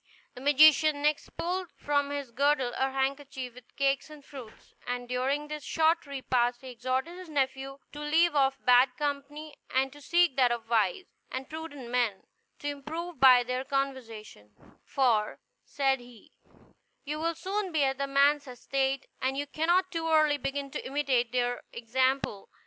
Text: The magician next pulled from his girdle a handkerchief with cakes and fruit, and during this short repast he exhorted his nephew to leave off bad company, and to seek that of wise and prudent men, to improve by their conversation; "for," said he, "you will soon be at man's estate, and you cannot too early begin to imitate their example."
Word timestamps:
The 0.33 0.41
magician 0.41 1.03
next 1.03 1.29
pulled 1.37 1.67
from 1.77 2.09
his 2.09 2.31
girdle 2.31 2.73
a 2.75 2.89
handkerchief 2.89 3.53
with 3.53 3.75
cakes 3.75 4.09
and 4.09 4.25
fruit, 4.25 4.51
and 4.87 5.07
during 5.07 5.47
this 5.47 5.63
short 5.63 6.07
repast 6.07 6.61
he 6.61 6.71
exhorted 6.71 7.19
his 7.19 7.29
nephew 7.29 7.77
to 7.91 7.99
leave 7.99 8.33
off 8.33 8.57
bad 8.65 8.97
company, 8.97 9.53
and 9.69 9.93
to 9.93 10.01
seek 10.01 10.37
that 10.37 10.51
of 10.51 10.67
wise 10.67 11.05
and 11.31 11.47
prudent 11.51 11.91
men, 11.91 12.23
to 12.57 12.67
improve 12.69 13.19
by 13.19 13.43
their 13.43 13.63
conversation; 13.63 14.55
"for," 14.83 15.39
said 15.65 15.99
he, 15.99 16.33
"you 17.03 17.19
will 17.19 17.35
soon 17.35 17.71
be 17.71 17.83
at 17.83 17.97
man's 18.09 18.47
estate, 18.47 19.05
and 19.21 19.37
you 19.37 19.45
cannot 19.45 19.91
too 19.91 20.09
early 20.09 20.39
begin 20.39 20.71
to 20.71 20.83
imitate 20.83 21.31
their 21.31 21.61
example." 21.73 22.49